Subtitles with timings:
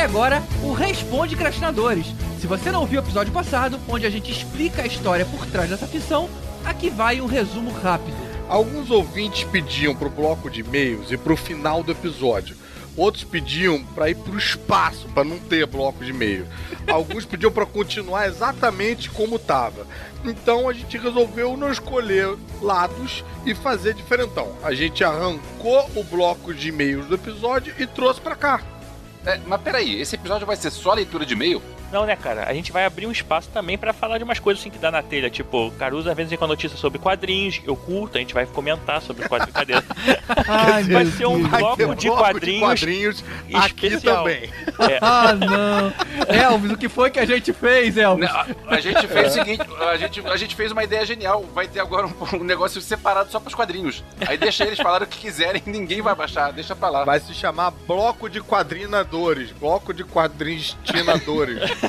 [0.00, 2.06] Estreia agora o Responde Crastinadores.
[2.40, 5.68] Se você não ouviu o episódio passado, onde a gente explica a história por trás
[5.68, 6.26] dessa ficção,
[6.64, 8.16] aqui vai um resumo rápido.
[8.48, 12.56] Alguns ouvintes pediam pro bloco de e-mails e pro final do episódio.
[12.96, 16.46] Outros pediam para ir pro espaço, para não ter bloco de e-mail.
[16.88, 19.86] Alguns pediam para continuar exatamente como tava.
[20.24, 24.56] Então a gente resolveu não escolher lados e fazer diferentão.
[24.62, 28.79] A gente arrancou o bloco de e-mails do episódio e trouxe para cá.
[29.24, 31.62] É, mas peraí, esse episódio vai ser só leitura de e-mail?
[31.92, 32.44] Não, né, cara?
[32.48, 34.90] A gente vai abrir um espaço também para falar de umas coisas assim que dá
[34.90, 35.28] na telha.
[35.30, 39.02] Tipo, Caruso às vezes vem com notícia sobre quadrinhos, eu curto, a gente vai comentar
[39.02, 39.54] sobre quadrinhos.
[39.54, 39.74] Cadê?
[40.48, 42.60] Ai, vai ser um bloco, de bloco quadrinhos.
[42.60, 43.24] quadrinhos
[43.54, 44.18] aqui especial.
[44.24, 44.50] também.
[44.88, 45.92] É, Ah, não.
[46.34, 48.28] Elvis, o que foi que a gente fez, Elvis?
[48.28, 51.44] Não, a, a gente fez o seguinte, a gente, a gente fez uma ideia genial.
[51.54, 54.04] Vai ter agora um, um negócio separado só pros quadrinhos.
[54.26, 57.04] Aí deixa eles falarem o que quiserem, ninguém vai baixar, deixa pra lá.
[57.04, 59.50] Vai se chamar Bloco de Quadrinadores.
[59.52, 61.60] Bloco de Quadrintinadores.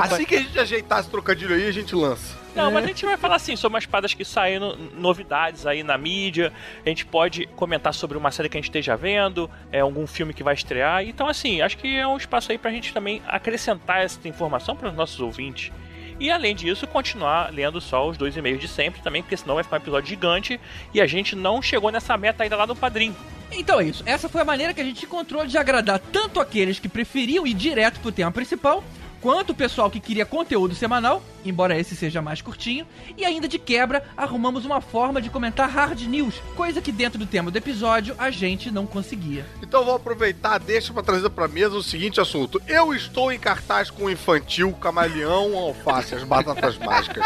[0.00, 2.44] Assim que a gente ajeitar esse trocadilho aí, a gente lança.
[2.54, 5.98] Não, mas a gente vai falar assim sobre umas paradas que saíram, novidades aí na
[5.98, 6.52] mídia.
[6.84, 10.32] A gente pode comentar sobre uma série que a gente esteja vendo, é algum filme
[10.32, 11.02] que vai estrear.
[11.04, 14.88] Então, assim, acho que é um espaço aí pra gente também acrescentar essa informação para
[14.88, 15.72] os nossos ouvintes.
[16.20, 19.64] E além disso, continuar lendo só os dois e-mails de sempre também, porque senão vai
[19.64, 20.60] ficar um episódio gigante
[20.92, 23.16] e a gente não chegou nessa meta ainda lá do padrinho.
[23.50, 24.02] Então é isso.
[24.06, 27.54] Essa foi a maneira que a gente encontrou de agradar tanto aqueles que preferiam ir
[27.54, 28.82] direto pro tema principal,
[29.24, 32.86] quanto o pessoal que queria conteúdo semanal, embora esse seja mais curtinho,
[33.16, 37.24] e ainda de quebra arrumamos uma forma de comentar hard news, coisa que dentro do
[37.24, 39.46] tema do episódio a gente não conseguia.
[39.62, 42.60] Então vou aproveitar, deixa pra trazer pra mesa o seguinte assunto.
[42.68, 47.24] Eu estou em cartaz com o infantil, camaleão, alface, as batatas mágicas,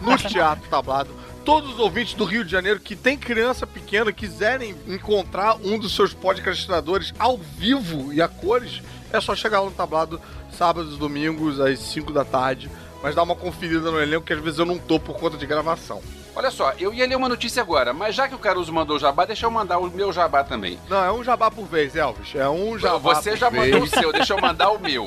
[0.00, 1.10] no teatro tablado.
[1.44, 5.94] Todos os ouvintes do Rio de Janeiro que tem criança pequena quiserem encontrar um dos
[5.94, 8.80] seus podcastinadores ao vivo e a cores,
[9.12, 10.18] é só chegar lá no tablado
[10.54, 12.70] sábados domingos às 5 da tarde,
[13.04, 15.44] mas dá uma conferida no elenco que às vezes eu não tô por conta de
[15.44, 16.00] gravação.
[16.34, 18.98] Olha só, eu ia ler uma notícia agora, mas já que o Caruso mandou o
[18.98, 20.80] jabá, deixa eu mandar o meu jabá também.
[20.88, 22.34] Não, é um jabá por vez, Elvis.
[22.34, 23.70] É um jabá Você por já vez.
[23.70, 25.06] mandou o seu, deixa eu mandar o meu.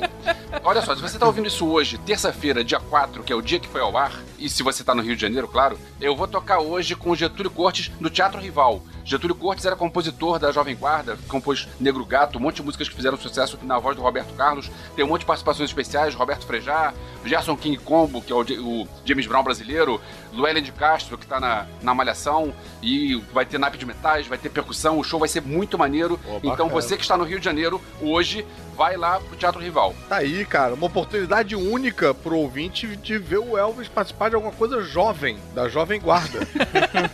[0.62, 3.58] Olha só, se você tá ouvindo isso hoje, terça-feira, dia 4, que é o dia
[3.58, 6.28] que foi ao ar, e se você tá no Rio de Janeiro, claro, eu vou
[6.28, 8.80] tocar hoje com o Getúlio Cortes no Teatro Rival.
[9.04, 12.94] Getúlio Cortes era compositor da Jovem Guarda, compôs Negro Gato, um monte de músicas que
[12.94, 16.92] fizeram sucesso na voz do Roberto Carlos, tem um monte de participações especiais, Roberto Frejá,
[17.24, 19.98] Gerson King Combo, que é o, o James Brown brasileiro,
[20.32, 22.52] Luellen de Castro, que tá na, na Malhação,
[22.82, 26.18] e vai ter naipe de metais, vai ter percussão, o show vai ser muito maneiro.
[26.18, 28.46] Pô, então você que está no Rio de Janeiro, hoje,
[28.76, 29.94] vai lá pro Teatro Rival.
[30.08, 34.52] Tá aí, cara, uma oportunidade única pro ouvinte de ver o Elvis participar de alguma
[34.52, 36.46] coisa jovem, da Jovem Guarda.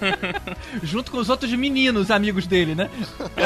[0.83, 2.91] Junto com os outros meninos amigos dele, né?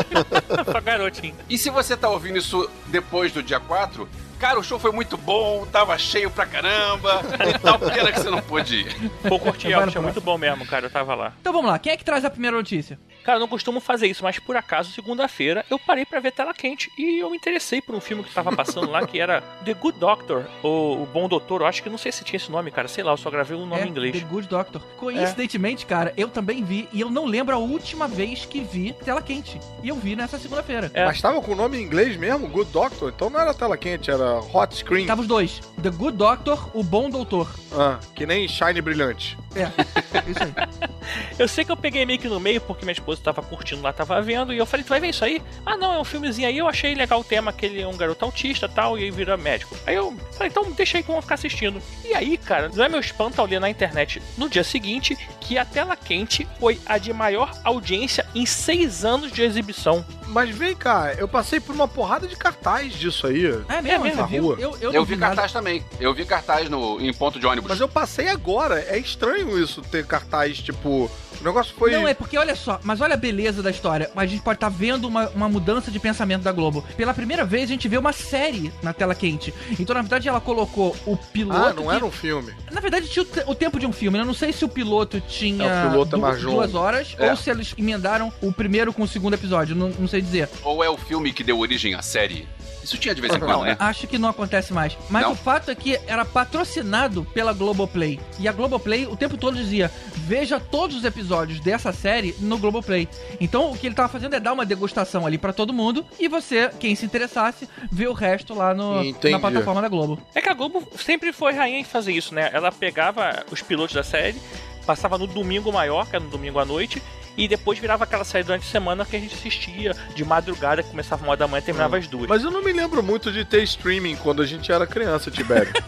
[0.73, 1.35] Só garotinho.
[1.49, 4.09] E se você tá ouvindo isso depois do dia 4,
[4.39, 8.31] cara, o show foi muito bom, tava cheio pra caramba e tal, pena que você
[8.31, 9.11] não pôde ir.
[9.29, 10.03] Pô, no Elvis, é próximo.
[10.03, 10.87] muito bom mesmo, cara.
[10.87, 11.33] Eu tava lá.
[11.41, 12.99] Então vamos lá, quem é que traz a primeira notícia?
[13.25, 16.55] Cara, eu não costumo fazer isso, mas por acaso, segunda-feira, eu parei pra ver tela
[16.55, 19.75] quente e eu me interessei por um filme que tava passando lá que era The
[19.75, 21.61] Good Doctor, ou O Bom Doutor.
[21.61, 22.89] Eu acho que não sei se tinha esse nome, cara.
[22.89, 24.19] Sei lá, eu só gravei o nome é, em inglês.
[24.19, 24.81] The Good Doctor.
[24.97, 29.21] Coincidentemente, cara, eu também vi e eu não lembro a última vez que vi tela
[29.21, 29.61] quente.
[29.83, 30.91] E eu vi nessa segunda-feira.
[30.95, 31.05] É.
[31.05, 34.11] Mas tava com o nome em inglês mesmo, Good Doctor, então não era tela quente,
[34.11, 35.07] era Hot Screen.
[35.07, 35.61] Tava os dois.
[35.83, 37.49] The Good Doctor, o Bom Doutor.
[37.73, 39.37] Ah, que nem Shine Brilhante.
[39.55, 40.53] É, isso aí.
[41.39, 43.93] Eu sei que eu peguei meio que no meio porque minha esposa tava curtindo lá,
[43.93, 45.41] tava vendo, e eu falei, tu vai ver isso aí?
[45.65, 47.97] Ah, não, é um filmezinho aí, eu achei legal o tema, que ele é um
[47.97, 49.75] garoto autista e tal, e aí vira médico.
[49.87, 51.81] Aí eu falei, então deixa aí que eu vou ficar assistindo.
[52.05, 55.57] E aí, cara, não é meu espanto ao ler na internet no dia seguinte que
[55.57, 60.05] a tela quente foi a de maior audiência em seis anos de exibição.
[60.27, 63.47] Mas vem cá, eu passei por uma porrada de cartaz disso aí.
[63.69, 64.43] É mesmo, mesmo, na viu?
[64.43, 64.57] rua.
[64.59, 65.35] Eu, eu, Eu, vi nada.
[65.37, 65.83] cartaz também.
[65.99, 67.71] Eu vi cartaz no, em ponto de ônibus.
[67.71, 68.81] Mas eu passei agora.
[68.81, 71.11] É estranho isso, ter cartaz, tipo.
[71.41, 71.93] O negócio foi.
[71.93, 74.11] Não, é porque olha só, mas olha a beleza da história.
[74.17, 76.85] A gente pode estar vendo uma, uma mudança de pensamento da Globo.
[76.97, 79.55] Pela primeira vez, a gente vê uma série na tela quente.
[79.79, 81.61] Então, na verdade, ela colocou o piloto.
[81.61, 82.53] Ah, não que- era um filme.
[82.73, 84.19] Na verdade, tinha o, te- o tempo de um filme.
[84.19, 84.23] né?
[84.23, 87.31] Eu não sei se o piloto tinha É, o piloto é mais duas horas É.
[87.31, 89.77] ou se eles emendaram o primeiro com o segundo episódio.
[89.77, 90.49] Não, não sei dizer.
[90.65, 92.49] Ou é o filme que deu origem à série?
[92.89, 93.77] Isso tinha de vez em quando, Não, né?
[93.79, 94.97] acho que não acontece mais.
[95.11, 95.33] Mas Não?
[95.33, 98.19] o fato é que era patrocinado pela Globoplay.
[98.39, 103.07] E a Globoplay o tempo todo dizia: veja todos os episódios dessa série no Globoplay.
[103.39, 106.03] Então o que ele tava fazendo é dar uma degustação ali pra todo mundo.
[106.19, 109.33] E você, quem se interessasse, vê o resto lá no, Entendi.
[109.35, 110.19] na plataforma da Globo.
[110.35, 112.49] É que a Globo sempre foi rainha em fazer isso, né?
[112.55, 114.41] Ela pegava os pilotos da série,
[114.87, 117.03] passava no domingo maior, que era no domingo à noite,
[117.39, 120.91] e depois virava aquela série durante a semana que a gente assistia de madrugada, que
[120.91, 122.27] começava uma da manhã e terminava às duas.
[122.27, 125.73] Mas eu não me lembro muito de ter streaming quando a gente era criança, Tibério.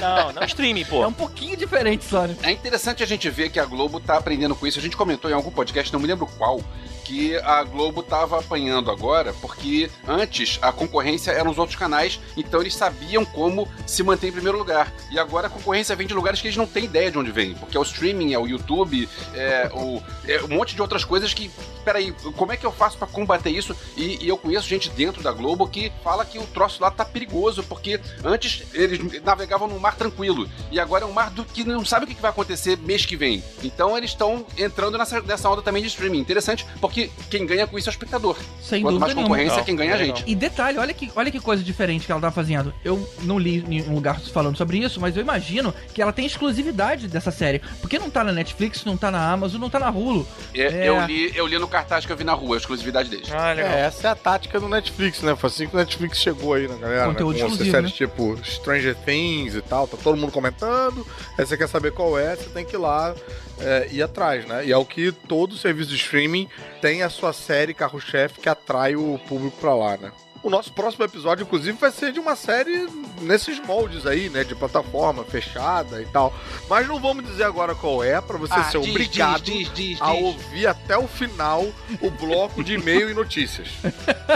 [0.00, 1.02] Não, não streaming, pô.
[1.02, 2.36] É um pouquinho diferente só, né?
[2.42, 4.78] É interessante a gente ver que a Globo tá aprendendo com isso.
[4.78, 6.60] A gente comentou em algum podcast, não me lembro qual,
[7.04, 12.60] que a Globo tava apanhando agora, porque antes a concorrência eram os outros canais, então
[12.60, 14.92] eles sabiam como se manter em primeiro lugar.
[15.10, 17.54] E agora a concorrência vem de lugares que eles não têm ideia de onde vem,
[17.54, 21.32] porque é o streaming, é o YouTube, é, o, é um monte de outras coisas
[21.34, 21.50] que.
[21.84, 23.76] Peraí, como é que eu faço para combater isso?
[23.94, 27.04] E, e, eu conheço gente dentro da Globo que fala que o troço lá tá
[27.04, 31.62] perigoso, porque antes eles navegavam num mar tranquilo, e agora é um mar do que
[31.62, 33.44] não sabe o que vai acontecer mês que vem.
[33.62, 36.20] Então eles estão entrando nessa, nessa onda também de streaming.
[36.20, 38.36] Interessante, porque quem ganha com isso é o espectador.
[38.62, 40.24] Sem Quanto dúvida mais concorrência, Legal, quem ganha é a gente.
[40.26, 42.72] E detalhe, olha que, olha que coisa diferente que ela tá fazendo.
[42.84, 46.24] Eu não li em nenhum lugar falando sobre isso, mas eu imagino que ela tem
[46.26, 47.60] exclusividade dessa série.
[47.80, 50.26] Porque não tá na Netflix, não tá na Amazon, não tá na Hulu.
[50.54, 50.88] É, É.
[50.88, 53.30] Eu, li, eu li no cartaz que eu vi na rua, a exclusividade deles.
[53.32, 53.72] Ah, legal.
[53.72, 55.34] É, essa é a tática do Netflix, né?
[55.36, 57.06] Foi assim que o Netflix chegou aí na galera.
[57.06, 57.40] Conteúdo né?
[57.40, 61.06] Com exclusivo, séries tipo Stranger Things e tal, tá todo mundo comentando.
[61.38, 63.14] Aí você quer saber qual é, você tem que ir lá
[63.60, 64.66] é, ir atrás, né?
[64.66, 66.48] E é o que todo serviço de streaming
[66.80, 70.12] tem a sua série carro-chefe que atrai o público pra lá, né?
[70.42, 72.86] O nosso próximo episódio, inclusive, vai ser de uma série
[73.22, 74.44] nesses moldes aí, né?
[74.44, 76.34] De plataforma fechada e tal.
[76.68, 79.72] Mas não vamos dizer agora qual é, pra você Ah, ser diz, obrigado diz, diz,
[79.72, 81.64] diz, a ouvir até o final
[81.98, 83.68] o bloco de e-mail e notícias.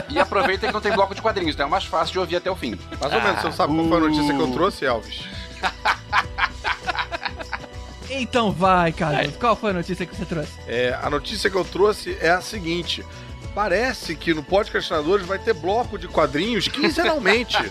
[0.09, 2.51] E aproveita que não tem bloco de quadrinhos, então é mais fácil de ouvir até
[2.51, 2.79] o fim.
[2.99, 5.25] Mais ou menos, você não sabe qual foi a notícia que eu trouxe, Elvis?
[8.11, 9.29] Então vai, cara.
[9.39, 10.53] Qual foi a notícia que você trouxe?
[10.67, 13.05] É, a notícia que eu trouxe é a seguinte.
[13.59, 17.57] Parece que no Podcastinadores vai ter bloco de quadrinhos quinzenalmente.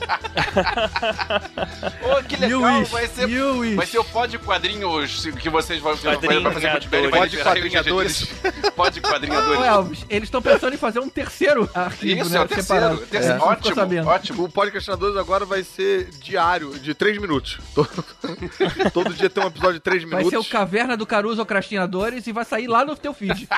[2.01, 3.25] Pô, que legal, wish, vai ser...
[3.25, 3.75] wish.
[3.75, 7.69] Vai ser o pó de quadrinhos que vocês vão fazer Quadrinhos pra fazer com o
[7.69, 8.17] ganhadores.
[8.17, 8.71] Tibério.
[8.75, 8.99] Pó de quadrinhadores.
[8.99, 9.63] Ô, quadrinhadores.
[9.65, 12.37] Elvis, eles estão pensando em fazer um terceiro arquivo, Isso, né?
[12.37, 12.97] é o terceiro.
[12.97, 13.37] terceiro.
[13.37, 14.43] É, Ótimo, ótimo.
[14.43, 17.59] o Podcastinadores agora vai ser diário, de 3 minutos.
[17.73, 20.29] Todo, todo dia tem um episódio de 3 Vai minutos.
[20.31, 23.47] ser o Caverna do Caruso Crastinadores e vai sair lá no teu feed.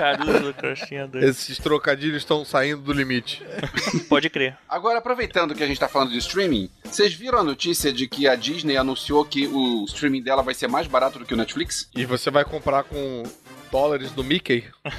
[0.00, 1.26] Caruso, crostinha doido.
[1.26, 3.44] Esses trocadilhos estão saindo do limite.
[4.08, 4.56] Pode crer.
[4.66, 8.26] Agora, aproveitando que a gente tá falando de streaming, vocês viram a notícia de que
[8.26, 11.90] a Disney anunciou que o streaming dela vai ser mais barato do que o Netflix?
[11.94, 13.24] E você vai comprar com
[13.70, 14.64] dólares do Mickey?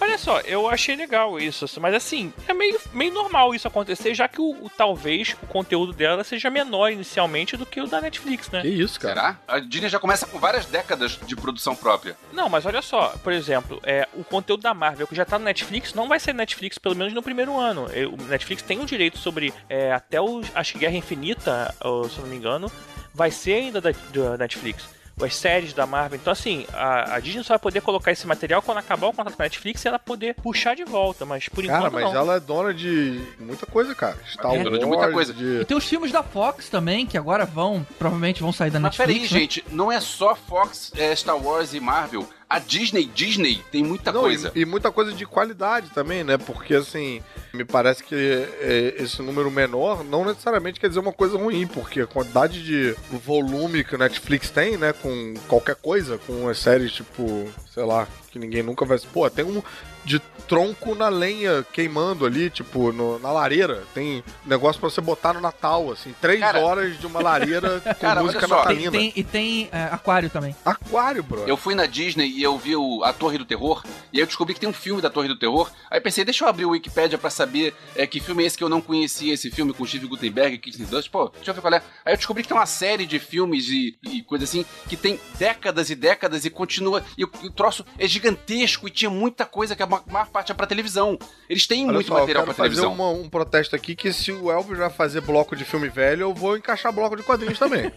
[0.00, 4.28] Olha só, eu achei legal isso, mas assim, é meio, meio normal isso acontecer, já
[4.28, 8.48] que o, o- talvez o conteúdo dela seja menor inicialmente do que o da Netflix,
[8.50, 8.62] né?
[8.62, 9.14] Que isso, cara.
[9.14, 9.40] Será?
[9.48, 12.16] A Disney já começa com várias décadas de produção própria.
[12.32, 15.44] Não, mas olha só, por exemplo, é, o conteúdo da Marvel que já tá no
[15.44, 17.88] Netflix não vai ser Netflix pelo menos no primeiro ano.
[17.92, 22.08] É, O Netflix tem o direito sobre é, até o, acho que Guerra Infinita, ou,
[22.08, 22.70] se eu não me engano,
[23.12, 24.84] vai ser ainda da, da Netflix.
[25.22, 26.18] As séries da Marvel.
[26.20, 29.36] Então, assim, a, a Disney só vai poder colocar esse material quando acabar o contrato
[29.36, 31.24] com a Netflix e ela poder puxar de volta.
[31.24, 32.14] Mas por Cara, enquanto mas não.
[32.20, 34.18] ela é dona de muita coisa, cara.
[34.28, 35.32] Star É dona de muita coisa.
[35.32, 38.80] de- E tem os filmes da Fox também, que agora vão, provavelmente vão sair da
[38.80, 39.28] Mas Netflix.
[39.28, 39.40] peraí, né?
[39.40, 42.28] gente, não é só Fox, é, Star Wars e Marvel.
[42.48, 44.52] A Disney, Disney, tem muita Não, coisa.
[44.54, 46.36] E, e muita coisa de qualidade também, né?
[46.36, 47.20] Porque, assim,
[47.52, 52.02] me parece que é, esse número menor não necessariamente quer dizer uma coisa ruim, porque
[52.02, 54.92] a quantidade de volume que o Netflix tem, né?
[54.92, 58.98] Com qualquer coisa, com as séries tipo, sei lá, que ninguém nunca vai.
[59.12, 59.62] Pô, tem um
[60.04, 63.82] de tronco na lenha queimando ali, tipo, no- na lareira.
[63.94, 67.94] Tem negócio pra você botar no Natal, assim, três Cara- horas de uma lareira com
[67.94, 68.56] Cara, música só.
[68.66, 68.90] Tem- natalina.
[68.92, 70.54] tem- e tem é, aquário também.
[70.64, 71.44] Aquário, bro.
[71.48, 73.82] Eu fui na Disney e eu vi o, a Torre do Terror,
[74.12, 75.70] e aí eu descobri que tem um filme da Torre do Terror.
[75.90, 78.64] Aí pensei, deixa eu abrir o Wikipedia pra saber é, que filme é esse que
[78.64, 81.08] eu não conhecia, esse filme com Steve Gutenberg e Kirsten Dunst.
[81.10, 81.82] Pô, deixa eu ver qual é.
[82.04, 85.18] Aí eu descobri que tem uma série de filmes e, e coisa assim, que tem
[85.38, 87.02] décadas e décadas e continua.
[87.16, 90.26] E o, e o troço é gigantesco e tinha muita coisa que a ma- maior
[90.28, 91.18] parte é pra televisão.
[91.48, 92.92] Eles têm Olha muito só, eu material quero pra fazer televisão.
[92.92, 96.34] uma- um protesto aqui que se o Elvis vai fazer bloco de filme velho, eu
[96.34, 97.90] vou encaixar bloco de quadrinhos também.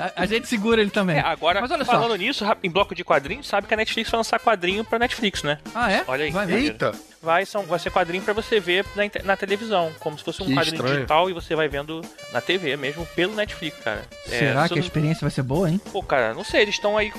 [0.00, 1.16] A, a gente segura ele também.
[1.16, 1.90] É, agora, Mas olha só.
[1.92, 4.96] falando nisso, rap- em bloco de quadrinhos, sabe que a Netflix vai lançar quadrinho pra
[4.98, 5.58] Netflix, né?
[5.74, 6.04] Ah, é?
[6.06, 6.30] Olha aí.
[6.30, 6.58] Vai ver.
[6.58, 6.92] Eita!
[7.20, 10.46] Vai, são, vai ser quadrinho pra você ver na, na televisão, como se fosse um
[10.46, 10.94] Que quadrinho estranho.
[10.98, 12.00] digital e você vai vendo
[12.32, 14.04] na TV mesmo, pelo Netflix, cara.
[14.26, 15.80] É, Será se que a eu não- experiência vai ser boa, hein?
[15.92, 17.18] Pô, cara, não sei, eles estão aí com,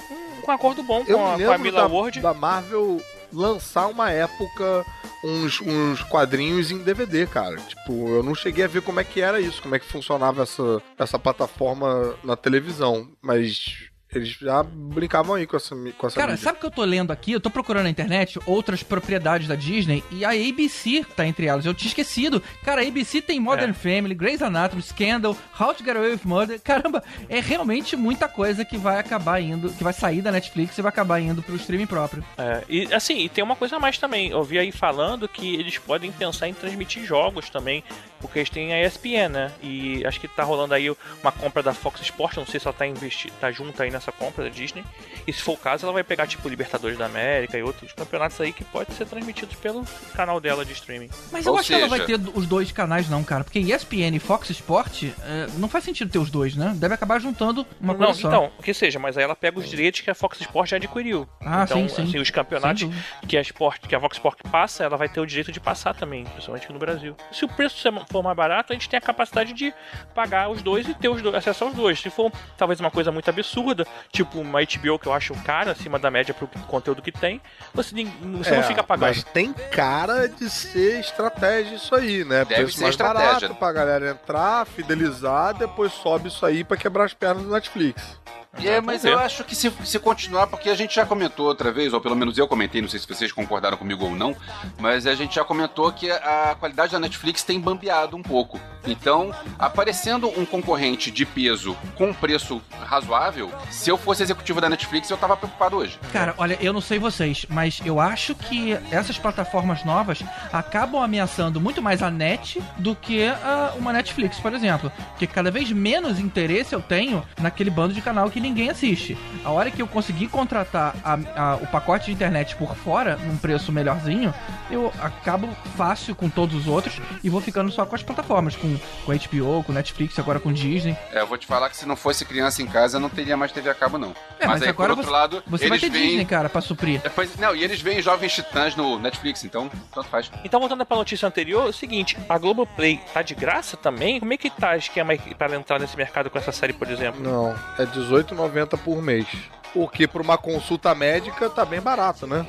[0.50, 2.20] com um acordo bom com a, com a Mila da, Ward.
[2.20, 3.02] da Marvel
[3.32, 4.86] lançar uma época
[5.24, 7.58] uns, uns quadrinhos em DVD, cara.
[7.58, 10.44] Tipo, eu não cheguei a ver como é que era isso, como é que funcionava
[10.44, 13.08] essa, essa plataforma na televisão.
[13.22, 16.44] Mas Eles já brincavam aí com essa, com essa Cara, mídia.
[16.44, 17.32] sabe o que eu tô lendo aqui?
[17.32, 21.64] Eu tô procurando na internet outras propriedades da Disney e a ABC tá entre elas.
[21.66, 22.42] Eu tinha esquecido.
[22.64, 23.74] Cara, a ABC tem Modern É.
[23.74, 26.60] Family, Grey's Anatomy, Scandal, How to Get Away with Murder.
[26.60, 30.82] Caramba, é realmente muita coisa que vai acabar indo, que vai sair da Netflix e
[30.82, 32.24] vai acabar indo pro streaming próprio.
[32.36, 34.32] É, e assim, e tem uma coisa a mais também.
[34.32, 37.84] Eu vi aí falando que eles podem pensar em transmitir jogos também,
[38.20, 39.52] porque eles têm a ESPN, né?
[39.62, 40.90] E acho que tá rolando aí
[41.22, 44.12] uma compra da Fox Sports, não sei se ela tá investi tá junto aí nessa
[44.12, 44.84] compra da Disney.
[45.28, 48.40] E se for o caso, ela vai pegar tipo Libertadores da América e outros campeonatos
[48.42, 51.10] aí que podem ser transmitidos pelo canal dela de streaming.
[51.32, 53.44] Mas eu Ou acho que ela vai ter os dois canais, não, cara.
[53.44, 56.74] Porque ESPN e Fox Sport é, não faz sentido ter os dois, né?
[56.76, 58.28] Deve acabar juntando uma não, coisa só.
[58.28, 61.28] então, que seja, mas aí ela pega os direitos que a Fox Sports já adquiriu.
[61.42, 62.04] Ah, então, sim, sim.
[62.04, 62.88] assim, os campeonatos
[63.28, 65.94] que a, Sport, que a Vox Sport passa, ela vai ter o direito de passar
[65.94, 67.16] também, principalmente aqui no Brasil.
[67.32, 67.78] Se o preço
[68.10, 69.74] for mais barato, a gente tem a capacidade de
[70.16, 72.00] pagar os dois e ter os dois, acesso aos dois.
[72.00, 75.98] Se for talvez uma coisa muito absurda, tipo uma HBO que eu acho caro, acima
[76.00, 77.42] da média pro conteúdo que tem,
[77.74, 79.08] você, você não É, fica pagando.
[79.10, 82.46] Mas tem cara de ser estratégia isso aí, né?
[82.46, 83.34] Deve Preço ser mais estratégia.
[83.34, 88.20] barato pra galera entrar, fidelizar, depois sobe isso aí pra quebrar as pernas do Netflix.
[88.64, 91.94] É, mas eu acho que se, se continuar, porque a gente já comentou outra vez,
[91.94, 94.36] ou pelo menos eu comentei, não sei se vocês concordaram comigo ou não,
[94.80, 98.60] mas a gente já comentou que a qualidade da Netflix tem bambeado um pouco.
[98.88, 104.68] Então, aparecendo um concorrente de peso com um preço razoável, se eu fosse executivo da
[104.70, 106.00] Netflix, eu tava preocupado hoje.
[106.12, 111.62] Cara, olha, eu não sei vocês, mas eu acho que essas plataformas novas acabam ameaçando
[111.62, 114.92] muito mais a net do que a- uma Netflix, por exemplo.
[115.12, 119.18] Porque cada vez menos interesse eu tenho naquele bando de canal que ninguém assiste.
[119.44, 123.38] A hora que eu conseguir contratar a- a- o pacote de internet por fora, num
[123.38, 124.34] preço melhorzinho,
[124.70, 128.78] eu acabo fácil com todos os outros e vou ficando só com as plataformas, com,
[129.06, 130.96] com HBO, com Netflix, agora com Disney.
[131.12, 133.36] É, eu vou te falar que se não fosse criança em casa, eu não teria
[133.38, 134.14] mais TV a cabo, não.
[134.40, 136.08] É, mas, aí, agora por outro você, lado, você vai eles ter veem...
[136.10, 137.02] Disney, cara, pra suprir.
[137.02, 140.32] Depois, não, e eles veem Jovens Titãs no Netflix, então tanto faz.
[140.44, 144.20] Então, voltando pra notícia anterior, é o seguinte: a Globoplay tá de graça também?
[144.20, 146.90] Como é que tá o esquema aí para entrar nesse mercado com essa série, por
[146.90, 147.22] exemplo?
[147.22, 147.86] Não, é
[148.34, 149.28] R$18,90 por mês.
[149.74, 152.46] Porque pra uma consulta médica tá bem barato, né?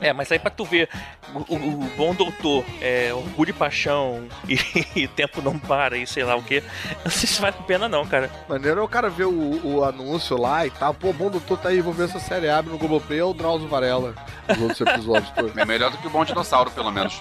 [0.00, 0.88] É, mas aí pra tu ver
[1.34, 4.54] o, o- o bom doutor, é, orgulho e paixão e,
[4.94, 6.62] e tempo não para e sei lá o que,
[7.04, 8.30] não sei se vale a pena não, cara.
[8.48, 10.94] Maneiro é o cara ver o, o anúncio lá e tal.
[10.94, 12.48] Pô, bom doutor tá aí, vou ver essa série.
[12.48, 14.14] Abre no Globoplay é o Drauzio Varela.
[14.48, 15.56] Os outros episódios todos.
[15.56, 17.20] É melhor do que o Bom Dinossauro, pelo menos.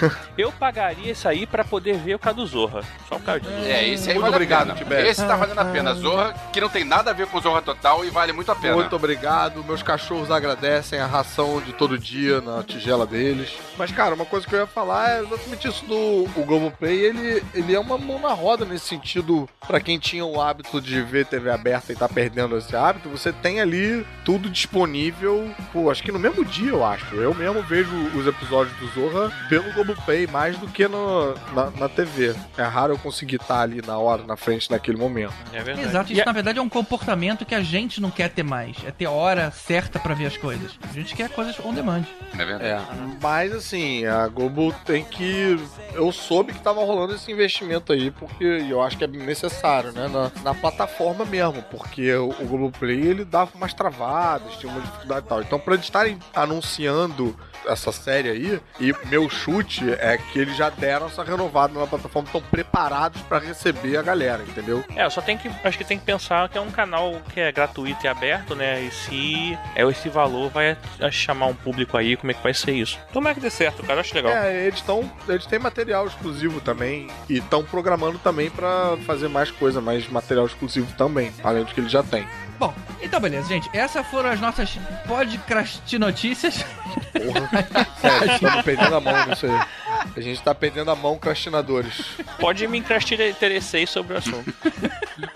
[0.36, 2.82] Eu pagaria isso aí pra poder ver o cara do Zorra.
[3.08, 3.66] Só o cara do Zorra.
[3.66, 4.84] É, esse aí Muito vale obrigado, a pena.
[4.84, 5.08] Tibete.
[5.08, 5.94] Esse tá valendo a pena.
[5.94, 8.74] Zorra, que não tem nada a ver com Zorra Total e vale muito a pena.
[8.74, 9.64] Muito obrigado.
[9.64, 13.56] Meus cachorros agradecem a ração de todo dia na tigela deles.
[13.78, 15.96] Mas, cara, uma coisa que eu ia falar é exatamente isso do
[16.36, 16.98] o Globoplay.
[16.98, 19.48] Ele, ele é uma mão na roda nesse sentido.
[19.66, 23.32] Pra quem tinha o hábito de ver TV aberta e tá perdendo esse hábito, você
[23.32, 25.50] tem ali tudo disponível.
[25.72, 27.14] Pô, acho que no mesmo dia, eu acho.
[27.16, 31.88] Eu mesmo vejo os episódios do Zorra pelo Globoplay mais do que no, na, na
[31.88, 32.34] TV.
[32.56, 35.32] É raro eu conseguir estar ali na hora, na frente, naquele momento.
[35.52, 35.88] É verdade.
[35.88, 38.42] Exato, E isso a- na verdade é um comportamento que a gente não quer ter
[38.42, 38.76] mais.
[38.86, 40.72] É ter hora certa pra ver as coisas.
[40.88, 42.04] A gente quer coisas on demand.
[42.38, 42.64] É verdade.
[42.64, 42.80] É,
[43.22, 45.58] mas assim, a Globo tem que.
[45.94, 50.08] Eu soube que tava rolando esse investimento aí, porque eu acho que é necessário, né?
[50.08, 55.26] Na, na plataforma mesmo, porque o, o Globoplay ele dava umas travadas, tinha uma dificuldade
[55.26, 55.40] e tal.
[55.42, 60.70] Então, pra eles estarem anunciando essa série aí, e meu chute é que eles já
[60.70, 64.84] deram essa renovada na plataforma, estão preparados pra receber a galera, entendeu?
[64.94, 65.50] É, só tem que.
[65.64, 68.82] Acho que tem que pensar que é um canal que é gratuito e aberto, né?
[68.82, 70.76] E se é esse valor vai
[71.10, 72.98] chamar um público aí, como é que vai ser isso?
[73.12, 74.32] Tomara que dê certo, cara, acho legal.
[74.32, 75.10] É, eles estão.
[75.28, 77.08] Eles têm material exclusivo também.
[77.28, 81.32] E estão programando também pra fazer mais coisa, mais material exclusivo também.
[81.42, 82.26] Além do que eles já têm.
[82.58, 83.68] Bom, então beleza, gente.
[83.72, 86.64] Essas foram as nossas podcast notícias.
[87.12, 87.86] Porra.
[88.00, 89.66] Sério, estamos perdendo a mão nisso aí.
[90.16, 92.04] A gente tá perdendo a mão, crastinadores.
[92.40, 94.52] Pode me interessei sobre o assunto.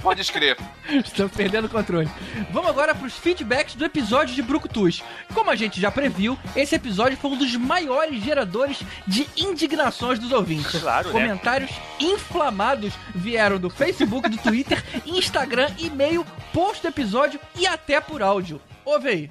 [0.03, 0.57] Pode escrever.
[0.89, 2.09] Estamos perdendo o controle.
[2.51, 5.03] Vamos agora para os feedbacks do episódio de Brucutus.
[5.35, 10.33] Como a gente já previu, esse episódio foi um dos maiores geradores de indignações dos
[10.33, 10.81] ouvintes.
[10.81, 11.13] Claro, né?
[11.13, 18.23] Comentários inflamados vieram do Facebook, do Twitter, Instagram, e-mail, post do episódio e até por
[18.23, 18.61] áudio.
[18.85, 19.31] Ouve aí.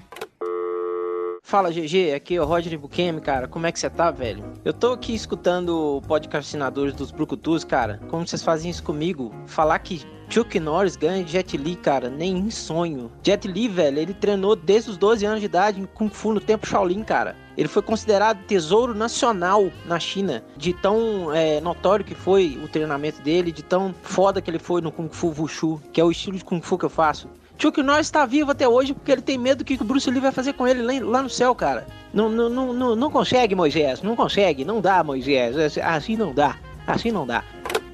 [1.50, 3.48] Fala GG, aqui é o Roger Buquemi, cara.
[3.48, 4.44] Como é que você tá, velho?
[4.64, 8.00] Eu tô aqui escutando o podcastinadores dos Brucutus, cara.
[8.08, 9.34] Como vocês fazem isso comigo?
[9.48, 13.12] Falar que Chuck Norris ganha Jet Li, cara, nem em sonho.
[13.24, 16.40] Jet Li, velho, ele treinou desde os 12 anos de idade em Kung Fu no
[16.40, 17.36] tempo Shaolin, cara.
[17.58, 23.24] Ele foi considerado tesouro nacional na China, de tão é, notório que foi o treinamento
[23.24, 26.38] dele, de tão foda que ele foi no Kung Fu Wushu, que é o estilo
[26.38, 27.28] de Kung Fu que eu faço.
[27.62, 30.22] Chuck Norris está vivo até hoje porque ele tem medo do que o Bruce Lee
[30.22, 31.86] vai fazer com ele lá no céu, cara.
[32.14, 34.02] Não, não, não, não consegue, Moisés.
[34.02, 34.64] Não consegue.
[34.64, 35.78] Não dá, Moisés.
[35.78, 36.56] Assim não dá.
[36.88, 37.44] Assim não dá.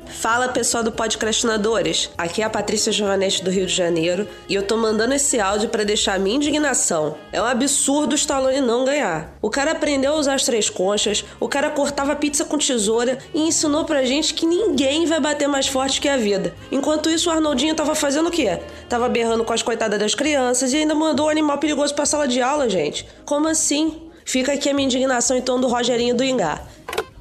[0.07, 4.63] Fala pessoal do Podcastinadores, aqui é a Patrícia Giovanetti do Rio de Janeiro e eu
[4.63, 7.15] tô mandando esse áudio para deixar a minha indignação.
[7.31, 9.35] É um absurdo o Stallone não ganhar.
[9.41, 13.41] O cara aprendeu a usar as três conchas, o cara cortava pizza com tesoura e
[13.41, 16.55] ensinou pra gente que ninguém vai bater mais forte que a vida.
[16.71, 18.59] Enquanto isso, o Arnoldinho tava fazendo o quê?
[18.87, 22.05] Tava berrando com as coitadas das crianças e ainda mandou o um animal perigoso pra
[22.05, 23.07] sala de aula, gente.
[23.25, 24.01] Como assim?
[24.23, 26.61] Fica aqui a minha indignação então do Rogerinho do Ingá.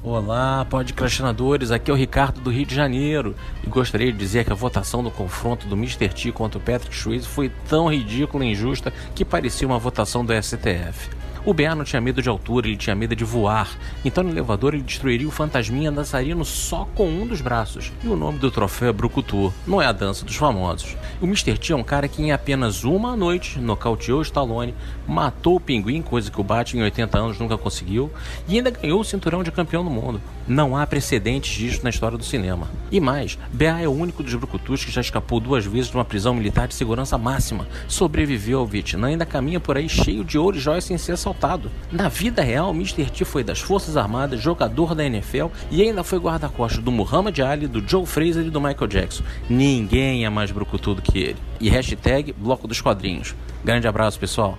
[0.06, 3.34] Olá, podcastinadores, aqui é o Ricardo do Rio de Janeiro
[3.66, 6.11] e gostaria de dizer que a votação do confronto do Mr.
[6.11, 10.34] T contra o Patrick Swayze foi tão ridícula e injusta que parecia uma votação do
[10.34, 11.08] STF.
[11.46, 13.68] O BA não tinha medo de altura, ele tinha medo de voar.
[14.02, 17.92] Então no elevador ele destruiria o fantasminha dançarino só com um dos braços.
[18.02, 20.96] E o nome do troféu é Brucutu, não é a dança dos famosos.
[21.20, 21.58] O Mr.
[21.58, 24.74] T é um cara que em apenas uma noite nocauteou Stallone,
[25.06, 28.10] matou o pinguim, coisa que o Batman em 80 anos nunca conseguiu,
[28.48, 30.20] e ainda ganhou o cinturão de campeão do mundo.
[30.48, 32.68] Não há precedentes disso na história do cinema.
[32.90, 36.04] E mais, BA é o único dos brucutus que já escapou duas vezes de uma
[36.04, 40.38] prisão militar de segurança máxima, sobreviveu ao Vietnã e ainda caminha por aí cheio de
[40.38, 41.70] ouro e joias sem ser assaltado.
[41.90, 43.10] Na vida real, Mr.
[43.10, 47.66] T foi das Forças Armadas, jogador da NFL e ainda foi guarda-costas do Muhammad Ali,
[47.66, 49.24] do Joe Fraser e do Michael Jackson.
[49.48, 51.36] Ninguém é mais brucutudo que ele.
[51.60, 53.34] E hashtag Bloco dos Quadrinhos.
[53.64, 54.58] Grande abraço, pessoal.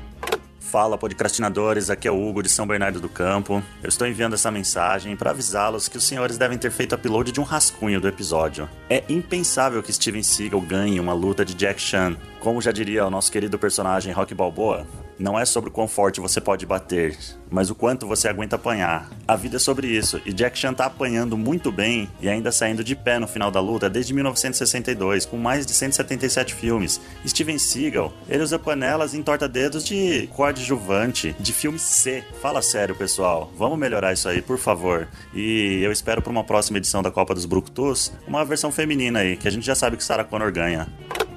[0.59, 3.63] Fala, podcastinadores, aqui é o Hugo de São Bernardo do Campo.
[3.81, 7.39] Eu estou enviando essa mensagem para avisá-los que os senhores devem ter feito upload de
[7.39, 8.67] um rascunho do episódio.
[8.89, 12.17] É impensável que Steven Seagal ganhe uma luta de Jack Chan.
[12.41, 14.85] Como já diria o nosso querido personagem Rock Balboa,
[15.17, 17.17] não é sobre o quão forte você pode bater,
[17.49, 19.09] mas o quanto você aguenta apanhar.
[19.27, 22.83] A vida é sobre isso, e Jack Chan tá apanhando muito bem e ainda saindo
[22.83, 26.99] de pé no final da luta desde 1962, com mais de 177 filmes.
[27.25, 32.23] Steven Seagal, ele usa panelas e entorta dedos de coadjuvante, de filme C.
[32.41, 33.51] Fala sério, pessoal.
[33.57, 35.07] Vamos melhorar isso aí, por favor.
[35.33, 39.37] E eu espero para uma próxima edição da Copa dos Brucutus, uma versão feminina aí,
[39.37, 40.87] que a gente já sabe que Sarah Connor ganha.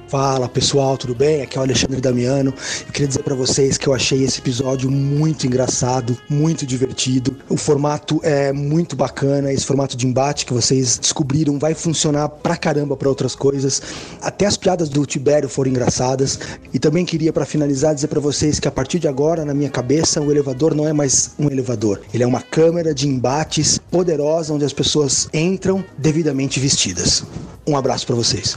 [0.08, 1.42] Fala pessoal, tudo bem?
[1.42, 2.54] Aqui é o Alexandre Damiano.
[2.86, 7.36] Eu queria dizer para vocês que eu achei esse episódio muito engraçado, muito divertido.
[7.46, 12.56] O formato é muito bacana, esse formato de embate que vocês descobriram vai funcionar pra
[12.56, 13.82] caramba para outras coisas.
[14.22, 16.38] Até as piadas do Tibério foram engraçadas.
[16.72, 19.68] E também queria para finalizar dizer para vocês que a partir de agora, na minha
[19.68, 22.00] cabeça, o elevador não é mais um elevador.
[22.14, 27.24] Ele é uma câmera de embates poderosa onde as pessoas entram devidamente vestidas.
[27.66, 28.56] Um abraço para vocês.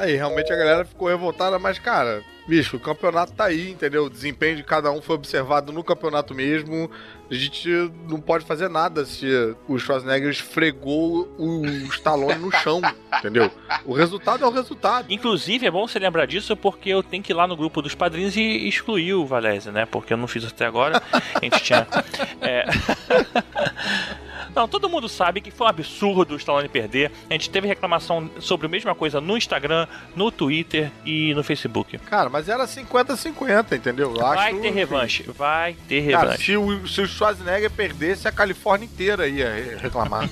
[0.00, 4.06] Aí, realmente a galera ficou revoltada, mas, cara, bicho, o campeonato tá aí, entendeu?
[4.06, 6.90] O desempenho de cada um foi observado no campeonato mesmo.
[7.30, 7.68] A gente
[8.08, 9.26] não pode fazer nada se
[9.68, 12.80] o Schwarzenegger esfregou o Stallone no chão,
[13.18, 13.50] entendeu?
[13.84, 15.12] O resultado é o resultado.
[15.12, 17.94] Inclusive, é bom você lembrar disso porque eu tenho que ir lá no grupo dos
[17.94, 19.84] padrinhos e excluir o Valese, né?
[19.84, 21.02] Porque eu não fiz até agora.
[21.12, 21.86] A gente tinha.
[22.40, 22.64] É...
[24.54, 27.10] Não, todo mundo sabe que foi um absurdo o Stallone perder.
[27.28, 31.98] A gente teve reclamação sobre a mesma coisa no Instagram, no Twitter e no Facebook.
[31.98, 34.14] Cara, mas era 50-50, entendeu?
[34.14, 36.44] Eu vai acho, ter revanche, vai ter Cara, revanche.
[36.44, 40.28] se o, se o Schwarzenegger perdesse, a Califórnia inteira ia reclamar.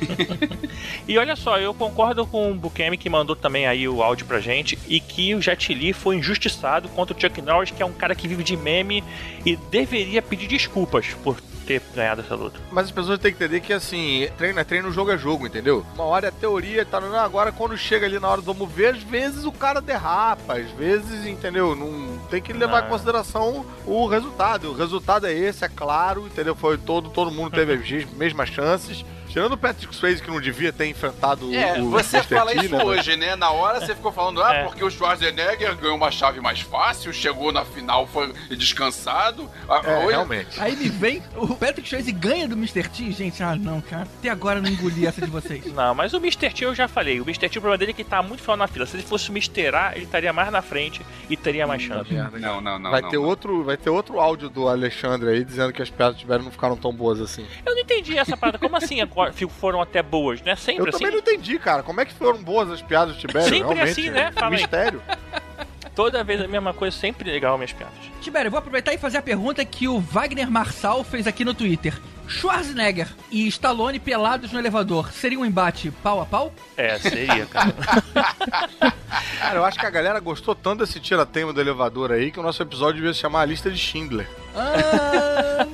[1.07, 4.41] e olha só, eu concordo com o Bukemi que mandou também aí o áudio pra
[4.41, 7.93] gente e que o Jet Li foi injustiçado contra o Chuck Norris, que é um
[7.93, 9.03] cara que vive de meme
[9.45, 12.59] e deveria pedir desculpas por ter ganhado essa luta.
[12.73, 15.85] Mas as pessoas têm que entender que, assim, treino é treino, jogo é jogo, entendeu?
[15.95, 17.15] Uma hora é teoria, tá no...
[17.15, 20.71] Agora, quando chega ali na hora do vamos ver, às vezes o cara derrapa, às
[20.71, 21.77] vezes, entendeu?
[21.77, 24.71] Não tem que levar em consideração o resultado.
[24.71, 26.55] O resultado é esse, é claro, entendeu?
[26.55, 29.05] Foi todo, todo mundo teve as mesmas chances.
[29.29, 32.35] Tirando o Patrick Swayze, que não devia ter enfrentado é, o você Mr.
[32.37, 32.85] fala T, isso né?
[32.85, 33.37] hoje, né?
[33.37, 34.65] Na hora você ficou falando, ah, é.
[34.65, 39.49] porque o Schwarzenegger ganhou uma chave mais fácil, chegou na final, foi descansado.
[39.85, 40.09] É, hoje...
[40.09, 40.61] realmente.
[40.61, 42.89] Aí me vem, o Patrick Swayze ganha do Mr.
[42.89, 44.09] T, gente, ah não, cara.
[44.19, 45.65] Até agora eu não engoli essa de vocês.
[45.79, 46.51] Não, mas o Mr.
[46.51, 47.49] T eu já falei, o Mr.
[47.49, 48.87] T o problema dele é que tá muito final na fila.
[48.87, 49.75] Se ele fosse o Mr.
[49.75, 52.13] A, ele estaria mais na frente e teria mais chance.
[52.13, 52.91] Não, não, não.
[52.91, 53.25] Vai, não, ter não.
[53.25, 56.77] Outro, vai ter outro áudio do Alexandre aí dizendo que as piadas tiveram não ficaram
[56.77, 57.47] tão boas assim.
[57.65, 58.59] Eu não entendi essa parada.
[58.59, 59.01] Como assim
[59.49, 60.57] foram até boas, né?
[60.57, 60.99] Sempre Eu assim.
[60.99, 61.83] também não entendi, cara.
[61.83, 63.49] Como é que foram boas as piadas do Tibério?
[63.49, 64.33] Sempre Realmente, assim, né?
[64.33, 64.53] Fala aí.
[64.53, 65.03] mistério.
[65.95, 67.97] Toda vez a mesma coisa, sempre legal minhas piadas.
[68.21, 71.53] Tibério, eu vou aproveitar e fazer a pergunta que o Wagner Marçal fez aqui no
[71.55, 71.93] Twitter.
[72.29, 76.53] Schwarzenegger e Stallone pelados no elevador seria um embate pau a pau?
[76.77, 77.75] É, seria, cara.
[79.41, 82.43] Cara, eu acho que a galera gostou tanto desse tiratema do elevador aí que o
[82.43, 84.29] nosso episódio devia se chamar a lista de Schindler.
[84.55, 85.67] Ah.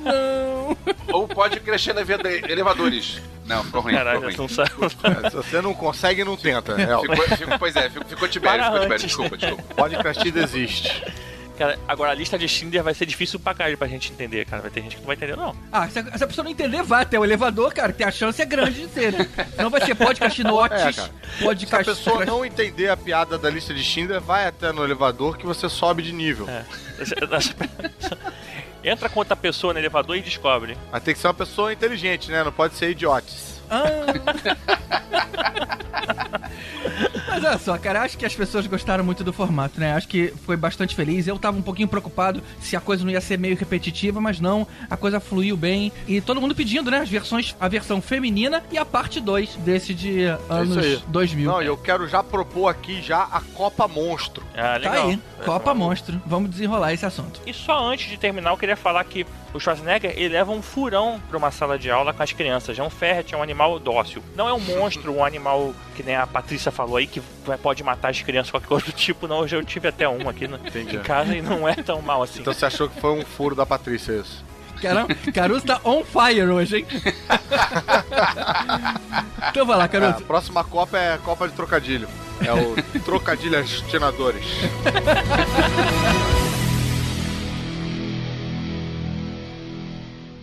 [1.11, 3.21] Ou pode crescer na venda elevadores.
[3.45, 3.93] Não, ficou ruim.
[3.93, 4.55] Caralho, ficou não ruim.
[4.55, 5.25] sabe.
[5.25, 6.73] É, Se você não consegue, não tenta.
[6.73, 9.05] É, Ficou, ficou- pois é, ficou, ficou Tibério, ficou Tibério.
[9.05, 9.73] Desculpa, desculpa.
[9.75, 11.03] Podcast existe.
[11.57, 14.61] Cara, agora a lista de Schindler vai ser difícil pra caralho pra gente entender, cara.
[14.61, 15.55] Vai ter gente que não vai entender, não.
[15.71, 18.11] Ah, se a, se a pessoa não entender, vai até o elevador, cara, que a
[18.11, 19.25] chance é grande de ser, né?
[19.57, 21.85] Não vai ser podcast notes, É, podcast...
[21.85, 25.37] Se a pessoa não entender a piada da lista de Schindler, vai até no elevador
[25.37, 26.45] que você sobe de nível.
[26.49, 26.65] É.
[28.85, 30.77] Entra com outra pessoa no elevador e descobre.
[30.91, 32.43] Mas tem que ser uma pessoa inteligente, né?
[32.43, 33.59] Não pode ser idiotes.
[33.67, 33.81] Ah.
[37.35, 39.93] Mas olha só, cara, acho que as pessoas gostaram muito do formato, né?
[39.93, 41.27] Acho que foi bastante feliz.
[41.27, 44.65] Eu tava um pouquinho preocupado se a coisa não ia ser meio repetitiva, mas não,
[44.89, 45.91] a coisa fluiu bem.
[46.07, 46.99] E todo mundo pedindo, né?
[46.99, 51.03] As versões, a versão feminina e a parte 2 desse de anos É isso aí.
[51.07, 51.51] 2000.
[51.51, 54.43] Não, e eu quero já propor aqui já a Copa Monstro.
[54.55, 55.07] Ah, Tá legal.
[55.09, 56.21] aí, Copa Monstro.
[56.25, 57.41] Vamos desenrolar esse assunto.
[57.45, 61.21] E só antes de terminar, eu queria falar que o Schwarzenegger ele leva um furão
[61.29, 62.77] pra uma sala de aula com as crianças.
[62.77, 64.21] É um ferret, é um animal dócil.
[64.35, 67.21] Não é um monstro, um animal que nem a Patrícia falou aí, que
[67.61, 69.27] pode matar as crianças, qualquer coisa do tipo.
[69.27, 70.95] Não, hoje eu tive até um aqui no, Entendi.
[70.97, 72.41] em casa e não é tão mal assim.
[72.41, 74.43] Então você achou que foi um furo da Patrícia isso?
[74.81, 76.85] Caramba, Caruso tá on fire hoje, hein?
[79.49, 80.25] então vai lá, É, a Caruso.
[80.25, 82.09] próxima Copa é a Copa de Trocadilho.
[82.41, 84.43] É o Trocadilhos Tinadores.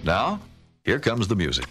[0.05, 0.41] Now,
[0.85, 1.67] here comes the music.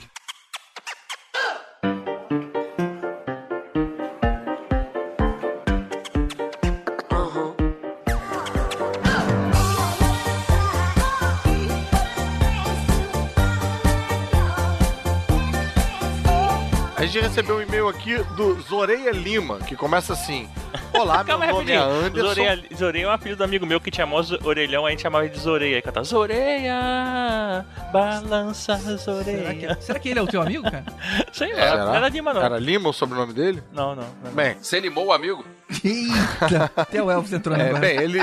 [17.91, 20.49] Aqui do Zoreia Lima, que começa assim:
[20.93, 22.05] Olá, meu Calma nome é rapidinho.
[22.07, 22.27] Anderson.
[22.29, 25.25] Zoreia, Zoreia é um apelido do amigo meu que tinha mó orelhão, a gente chamava
[25.25, 25.75] ele de Zoreia.
[25.75, 29.75] Aí cantava Zoreia, balança Será Zoreia.
[29.75, 30.85] que, será que ele é o teu amigo, cara?
[31.31, 31.95] Sei lá, Será?
[31.95, 32.41] era Lima não.
[32.41, 33.61] Era Lima o sobrenome dele?
[33.71, 34.07] Não, não.
[34.23, 34.31] não.
[34.31, 35.45] Bem, Você animou o amigo?
[35.83, 38.19] Eita, até o Elvis entrou é, bem, ele.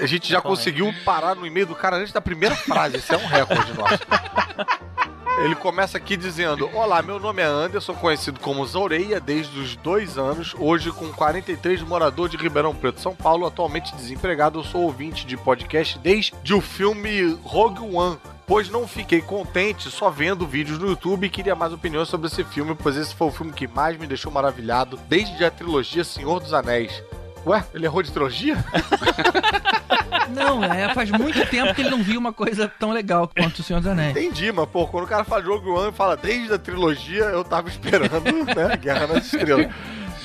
[0.00, 2.96] A gente já conseguiu parar no e-mail do cara antes da primeira frase.
[2.96, 3.98] Esse é um recorde nosso.
[5.38, 10.16] Ele começa aqui dizendo: Olá, meu nome é Anderson, conhecido como Zoureia desde os dois
[10.16, 10.54] anos.
[10.58, 14.58] Hoje, com 43, morador de Ribeirão Preto, São Paulo, atualmente desempregado.
[14.58, 18.18] Eu sou ouvinte de podcast desde o filme Rogue One.
[18.46, 22.44] Pois não fiquei contente só vendo vídeos no YouTube e queria mais opiniões sobre esse
[22.44, 26.38] filme, pois esse foi o filme que mais me deixou maravilhado desde a trilogia Senhor
[26.38, 27.02] dos Anéis.
[27.44, 28.56] Ué, ele errou de trilogia?
[30.30, 33.62] Não, é, faz muito tempo que ele não viu uma coisa tão legal quanto o
[33.62, 34.16] Senhor dos Anéis.
[34.16, 37.68] Entendi, mas pô, quando o cara fala Rogue One fala desde a trilogia, eu tava
[37.68, 38.76] esperando, né?
[38.80, 39.72] Guerra nas Estrelas.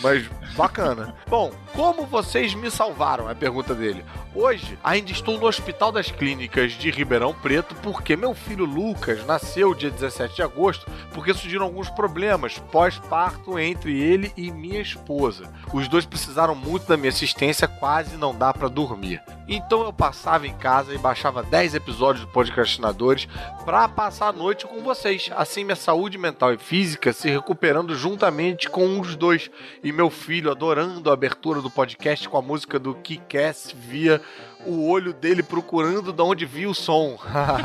[0.02, 0.30] Mas
[0.62, 1.15] bacana.
[1.28, 3.28] Bom, como vocês me salvaram?
[3.28, 4.06] É a pergunta dele.
[4.36, 9.74] Hoje, ainda estou no Hospital das Clínicas de Ribeirão Preto porque meu filho Lucas nasceu
[9.74, 15.52] dia 17 de agosto porque surgiram alguns problemas pós-parto entre ele e minha esposa.
[15.74, 19.19] Os dois precisaram muito da minha assistência, quase não dá pra dormir.
[19.47, 23.28] Então eu passava em casa e baixava 10 episódios do Podcastinadores
[23.65, 25.30] pra passar a noite com vocês.
[25.36, 29.52] Assim minha saúde mental e física se recuperando juntamente com os dois.
[29.84, 34.22] E meu filho adorando a abertura do podcast com a música do Kick-Ass via
[34.65, 37.17] o olho dele procurando de onde viu o som.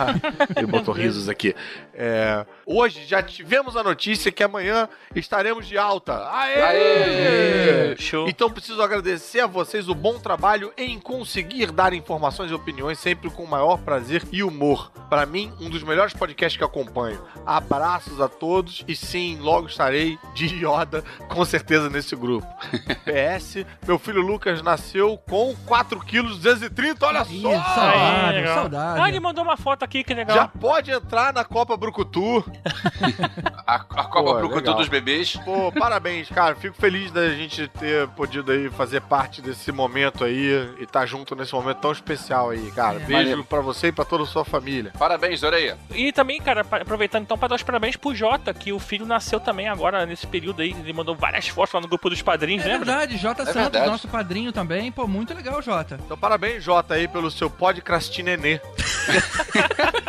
[0.56, 1.54] Ele botou risos aqui.
[1.94, 6.28] É, hoje já tivemos a notícia que amanhã estaremos de alta.
[6.30, 6.62] Aê!
[6.62, 7.96] Aê!
[7.96, 8.28] Show.
[8.28, 13.30] Então preciso agradecer a vocês o bom trabalho em conseguir dar informações e opiniões sempre
[13.30, 14.90] com o maior prazer e humor.
[15.08, 17.22] Para mim, um dos melhores podcasts que acompanho.
[17.44, 22.46] Abraços a todos e sim, logo estarei de Yoda com certeza nesse grupo.
[23.04, 27.50] PS, meu filho Lucas nasceu com 4 kg 230, olha Ih, só!
[27.62, 28.54] saudade, legal.
[28.54, 29.00] saudade.
[29.00, 30.36] Ah, ele mandou uma foto aqui, que legal.
[30.36, 32.44] Já pode entrar na Copa Brucutu.
[33.66, 34.74] A, a Copa Pô, Brucutu legal.
[34.76, 35.34] dos bebês.
[35.44, 36.54] Pô, parabéns, cara.
[36.54, 41.34] Fico feliz da gente ter podido aí fazer parte desse momento aí e estar junto
[41.34, 42.96] nesse momento tão especial aí, cara.
[42.96, 43.00] É.
[43.00, 43.44] Beijo Valeu.
[43.44, 44.92] pra você e pra toda a sua família.
[44.96, 45.76] Parabéns, Zoreia.
[45.90, 49.40] E também, cara, aproveitando então para dar os parabéns pro Jota, que o filho nasceu
[49.40, 50.70] também agora nesse período aí.
[50.70, 52.84] Ele mandou várias fotos lá no grupo dos padrinhos, É lembra?
[52.86, 53.86] verdade, Jota Santos, verdade.
[53.90, 54.92] nosso padrinho também.
[54.92, 55.98] Pô, muito legal, Jota.
[56.04, 58.60] Então, parabéns, Jota, aí, pelo seu podcastinenê.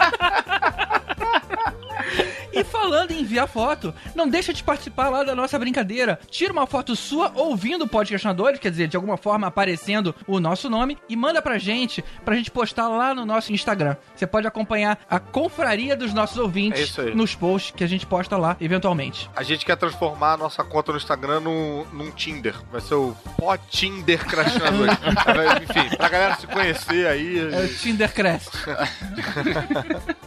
[2.57, 6.19] E falando em enviar foto, não deixa de participar lá da nossa brincadeira.
[6.29, 10.69] Tira uma foto sua ouvindo o Podcastinadores, quer dizer, de alguma forma aparecendo o nosso
[10.69, 13.95] nome, e manda pra gente, pra gente postar lá no nosso Instagram.
[14.15, 17.13] Você pode acompanhar a confraria dos nossos É ouvintes aí.
[17.15, 19.29] nos posts que a gente posta lá, eventualmente.
[19.35, 22.55] A gente quer transformar a nossa conta no Instagram num, num Tinder.
[22.71, 24.87] Vai ser o Pod Tinder Crastinador.
[25.61, 27.39] Enfim, pra galera se conhecer aí.
[27.53, 28.49] É o Tinder Crest.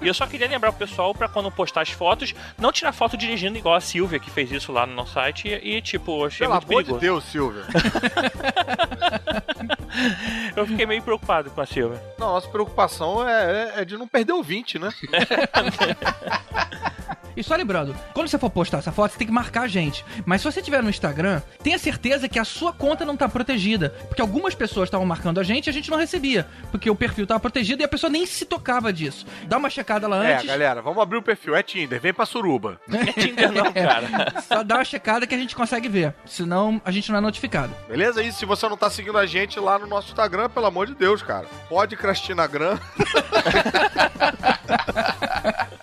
[0.03, 2.20] E eu só queria lembrar o pessoal pra quando postar as fotos,
[2.59, 5.77] não tirar foto dirigindo igual a Silvia, que fez isso lá no nosso site, e,
[5.77, 7.01] e, tipo, achei Pelo muito amor de perigoso.
[7.01, 7.65] Deus, Silvia.
[10.57, 12.01] Eu fiquei meio preocupado com a Silvia.
[12.19, 14.89] Nossa preocupação é, é- é de não perder o 20, né?
[17.37, 20.05] E só lembrando, quando você for postar essa foto, você tem que marcar a gente.
[20.27, 23.91] Mas se você tiver no Instagram, tenha certeza que a sua conta não tá protegida.
[24.09, 26.47] Porque algumas pessoas estavam marcando a gente e a gente não recebia.
[26.71, 29.27] Porque o perfil tava protegido e a pessoa nem se tocava disso.
[29.47, 30.47] Dá uma checada lá É, antes.
[30.47, 31.55] galera, vamos abrir o perfil.
[31.55, 32.81] É Tinder, vem pra Suruba.
[32.87, 34.09] Não é Tinder não, cara.
[34.47, 36.15] Só dá uma checada que a gente consegue ver.
[36.27, 37.75] Senão a gente não é notificado.
[37.89, 38.23] Beleza?
[38.23, 40.95] E se você não tá seguindo a gente lá no nosso Instagram, pelo amor de
[40.95, 41.47] Deus, cara.
[41.69, 42.79] Pode Crastinagram.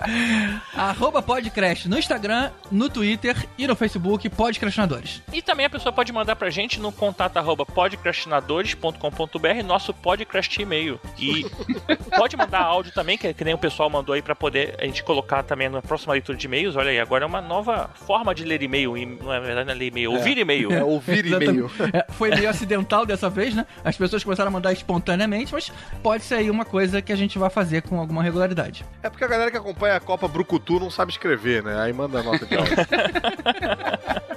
[0.76, 5.22] Arroba Podcrash no Instagram, no Twitter e no Facebook, Podcrastinadores.
[5.34, 11.00] E também a pessoa pode mandar pra gente no contato arroba podcrastinadores.com.br, nosso podcast e-mail.
[11.18, 11.46] E
[12.16, 15.04] pode mandar áudio também, que, que nem o pessoal mandou aí pra poder a gente
[15.04, 16.76] colocar também na próxima leitura de e-mails.
[16.76, 18.96] Olha aí, agora é uma nova forma de ler e-mail.
[19.22, 20.72] Não é verdade, não é ler e-mail, ouvir e-mail.
[20.72, 21.70] É ouvir e-mail.
[21.94, 23.66] É, foi meio acidental dessa vez, né?
[23.84, 27.38] As pessoas começaram a mandar espontaneamente, mas pode ser aí uma coisa que a gente
[27.38, 28.86] vai fazer com alguma regularidade.
[29.04, 31.82] É porque a galera que acompanha a Copa Brucutu não sabe escrever, né?
[31.82, 32.76] Aí manda nota de áudio.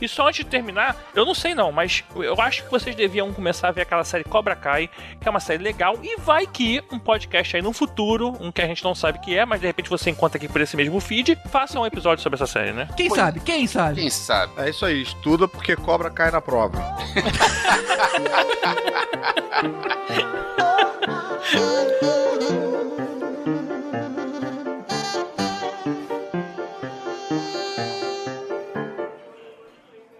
[0.00, 3.32] E só antes de terminar, eu não sei não, mas eu acho que vocês deviam
[3.32, 6.82] começar a ver aquela série Cobra Kai, que é uma série legal, e vai que
[6.92, 9.66] um podcast aí no futuro, um que a gente não sabe que é, mas de
[9.66, 12.88] repente você encontra aqui por esse mesmo feed, faça um episódio sobre essa série, né?
[12.96, 13.40] Quem sabe?
[13.40, 14.00] Quem sabe?
[14.00, 14.52] Quem sabe?
[14.58, 16.78] É isso aí, estuda porque cobra cai na prova.